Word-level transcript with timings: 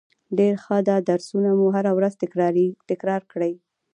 ډیره 0.37 0.57
ښه 0.63 0.77
ده 0.87 0.95
درسونه 1.09 1.49
مو 1.59 1.67
هره 1.77 1.91
ورځ 1.97 2.13
تکرار 2.91 3.21
کړئ 3.31 3.53